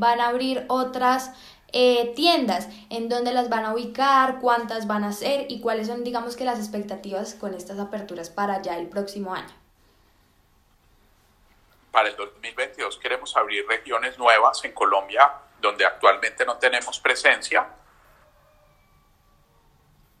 [0.00, 1.30] van a abrir otras
[1.72, 6.02] eh, tiendas, en dónde las van a ubicar, cuántas van a ser y cuáles son,
[6.02, 9.54] digamos que las expectativas con estas aperturas para ya el próximo año.
[11.92, 17.68] Para el 2022 queremos abrir regiones nuevas en Colombia donde actualmente no tenemos presencia,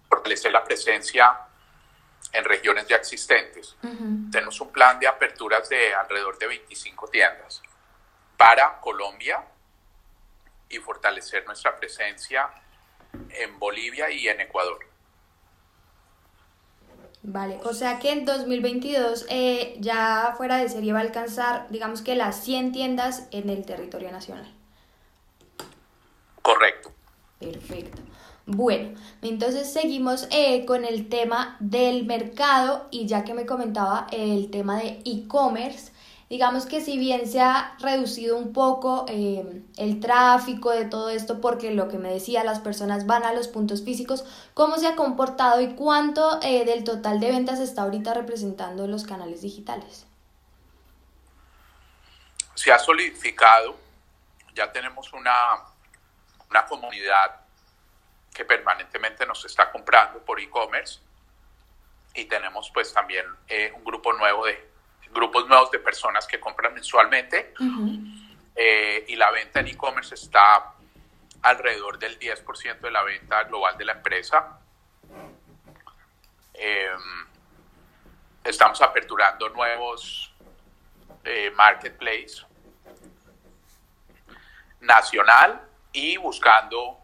[0.08, 1.36] fortalecer la presencia
[2.32, 3.76] en regiones ya existentes.
[4.30, 7.62] Tenemos un plan de aperturas de alrededor de 25 tiendas
[8.36, 9.42] para Colombia
[10.70, 12.48] y fortalecer nuestra presencia
[13.30, 14.78] en Bolivia y en Ecuador.
[17.22, 22.00] Vale, o sea que en 2022 eh, ya fuera de serie va a alcanzar, digamos
[22.00, 24.50] que las 100 tiendas en el territorio nacional.
[26.40, 26.92] Correcto.
[27.38, 28.00] Perfecto.
[28.46, 34.50] Bueno, entonces seguimos eh, con el tema del mercado y ya que me comentaba el
[34.50, 35.92] tema de e-commerce,
[36.30, 41.40] digamos que si bien se ha reducido un poco eh, el tráfico de todo esto,
[41.40, 44.94] porque lo que me decía, las personas van a los puntos físicos, ¿cómo se ha
[44.94, 50.06] comportado y cuánto eh, del total de ventas está ahorita representando los canales digitales?
[52.54, 53.76] Se ha solidificado,
[54.54, 55.34] ya tenemos una,
[56.48, 57.40] una comunidad
[58.32, 61.00] que permanentemente nos está comprando por e-commerce
[62.14, 64.69] y tenemos pues también eh, un grupo nuevo de
[65.12, 67.54] grupos nuevos de personas que compran mensualmente
[68.54, 70.74] eh, y la venta en e-commerce está
[71.42, 74.58] alrededor del 10% de la venta global de la empresa.
[76.54, 77.26] Em,
[78.44, 80.34] estamos aperturando nuevos
[81.24, 82.44] eh, marketplace
[84.80, 85.60] nacional
[85.92, 86.98] y buscando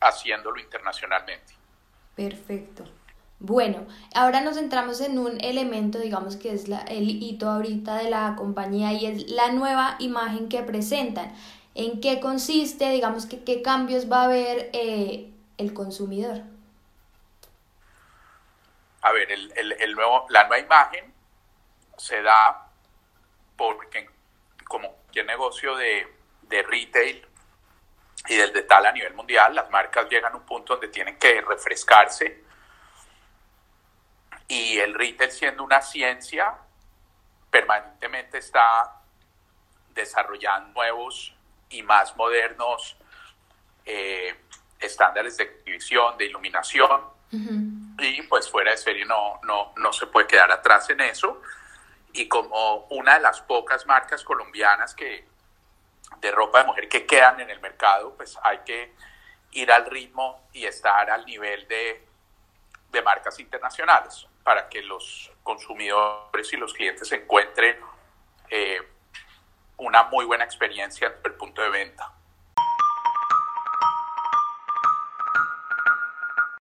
[0.00, 1.54] haciéndolo internacionalmente.
[2.14, 2.84] Perfecto.
[3.44, 8.08] Bueno, ahora nos centramos en un elemento, digamos que es la, el hito ahorita de
[8.08, 11.34] la compañía y es la nueva imagen que presentan.
[11.74, 16.42] ¿En qué consiste, digamos que qué cambios va a ver eh, el consumidor?
[19.00, 21.12] A ver, el, el, nuevo, la nueva imagen
[21.96, 22.70] se da
[23.56, 24.08] porque
[24.68, 26.06] como cualquier negocio de,
[26.42, 27.26] de retail
[28.28, 31.18] y del de tal a nivel mundial, las marcas llegan a un punto donde tienen
[31.18, 32.51] que refrescarse
[34.52, 36.54] y el retail siendo una ciencia,
[37.50, 39.00] permanentemente está
[39.94, 41.34] desarrollando nuevos
[41.70, 42.98] y más modernos
[43.86, 44.36] eh,
[44.78, 50.26] estándares de exhibición, de iluminación, y pues fuera de serie no, no, no se puede
[50.26, 51.40] quedar atrás en eso.
[52.12, 55.26] Y como una de las pocas marcas colombianas que
[56.20, 58.92] de ropa de mujer que quedan en el mercado, pues hay que
[59.52, 62.06] ir al ritmo y estar al nivel de,
[62.92, 67.76] de marcas internacionales para que los consumidores y los clientes encuentren
[68.50, 68.80] eh,
[69.78, 72.12] una muy buena experiencia desde el punto de venta.